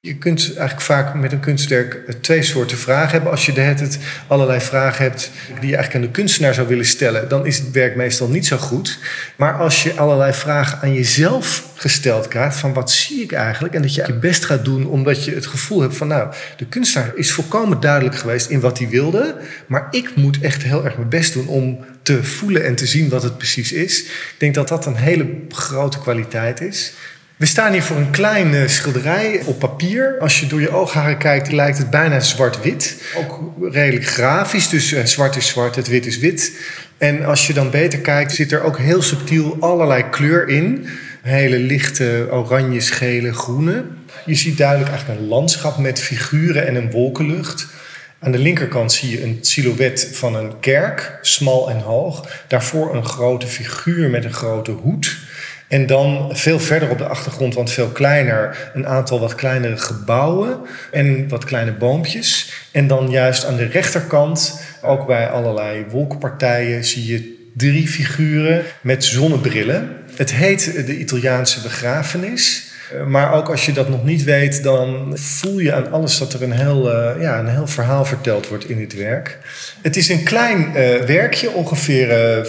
[0.00, 3.30] Je kunt eigenlijk vaak met een kunstwerk eh, twee soorten vragen hebben.
[3.30, 5.30] Als je de het allerlei vragen hebt
[5.60, 8.46] die je eigenlijk aan de kunstenaar zou willen stellen, dan is het werk meestal niet
[8.46, 8.98] zo goed.
[9.36, 13.74] Maar als je allerlei vragen aan jezelf gesteld krijgt, van wat zie ik eigenlijk?
[13.74, 16.66] En dat je je best gaat doen omdat je het gevoel hebt van nou, de
[16.66, 19.36] kunstenaar is volkomen duidelijk geweest in wat hij wilde.
[19.66, 23.08] Maar ik moet echt heel erg mijn best doen om te voelen en te zien
[23.08, 24.02] wat het precies is.
[24.02, 26.92] Ik denk dat dat een hele grote kwaliteit is.
[27.38, 30.16] We staan hier voor een kleine schilderij op papier.
[30.20, 33.02] Als je door je oogharen kijkt, lijkt het bijna zwart-wit.
[33.16, 36.52] Ook redelijk grafisch, dus het zwart is zwart, het wit is wit.
[36.96, 40.88] En als je dan beter kijkt, zit er ook heel subtiel allerlei kleur in.
[41.22, 43.84] Hele lichte oranje, gele, groene.
[44.26, 47.66] Je ziet duidelijk eigenlijk een landschap met figuren en een wolkenlucht.
[48.20, 52.28] Aan de linkerkant zie je een silhouet van een kerk, smal en hoog.
[52.48, 55.16] Daarvoor een grote figuur met een grote hoed.
[55.68, 60.58] En dan veel verder op de achtergrond, want veel kleiner, een aantal wat kleinere gebouwen
[60.90, 62.52] en wat kleine boompjes.
[62.72, 69.04] En dan juist aan de rechterkant, ook bij allerlei wolkenpartijen, zie je drie figuren met
[69.04, 69.96] zonnebrillen.
[70.16, 72.67] Het heet de Italiaanse begrafenis.
[72.92, 76.32] Eh, maar ook als je dat nog niet weet, dan voel je aan alles dat
[76.32, 79.38] er een heel, uh, ja, een heel verhaal verteld wordt in dit werk.
[79.82, 82.40] Het is een klein uh, werkje, ongeveer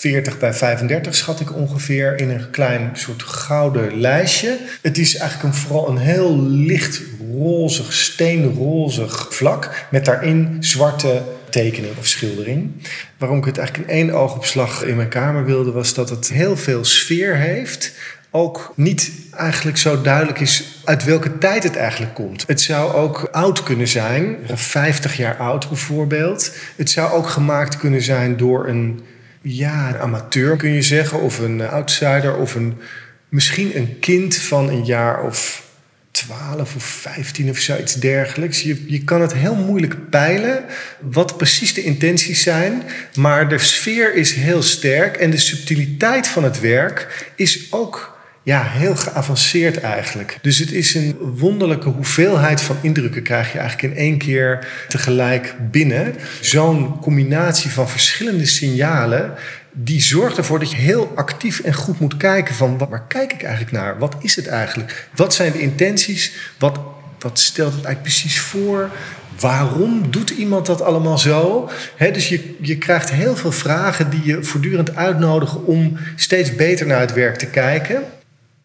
[0.00, 4.58] 40 bij 35 schat ik ongeveer, in een klein soort gouden lijstje.
[4.82, 7.00] Het is eigenlijk een, vooral een heel licht
[7.38, 12.72] rozig, steenrozig vlak met daarin zwarte tekening of schildering.
[13.18, 16.56] Waarom ik het eigenlijk in één oogopslag in mijn kamer wilde, was dat het heel
[16.56, 17.92] veel sfeer heeft
[18.30, 22.44] ook niet eigenlijk zo duidelijk is uit welke tijd het eigenlijk komt.
[22.46, 26.54] Het zou ook oud kunnen zijn, 50 jaar oud bijvoorbeeld.
[26.76, 29.00] Het zou ook gemaakt kunnen zijn door een,
[29.42, 32.74] ja, amateur kun je zeggen, of een outsider, of een,
[33.28, 35.68] misschien een kind van een jaar of
[36.10, 38.62] 12 of 15 of zoiets dergelijks.
[38.62, 40.64] Je, je kan het heel moeilijk peilen
[41.00, 42.82] wat precies de intenties zijn.
[43.14, 48.62] Maar de sfeer is heel sterk en de subtiliteit van het werk is ook ja,
[48.62, 50.38] heel geavanceerd eigenlijk.
[50.42, 55.54] Dus het is een wonderlijke hoeveelheid van indrukken krijg je eigenlijk in één keer tegelijk
[55.70, 56.14] binnen.
[56.40, 59.34] Zo'n combinatie van verschillende signalen
[59.72, 63.42] die zorgt ervoor dat je heel actief en goed moet kijken van waar kijk ik
[63.42, 63.98] eigenlijk naar?
[63.98, 65.08] Wat is het eigenlijk?
[65.14, 66.32] Wat zijn de intenties?
[66.58, 66.80] Wat,
[67.18, 68.90] wat stelt het eigenlijk precies voor?
[69.40, 71.70] Waarom doet iemand dat allemaal zo?
[71.98, 77.00] dus je, je krijgt heel veel vragen die je voortdurend uitnodigen om steeds beter naar
[77.00, 78.02] het werk te kijken.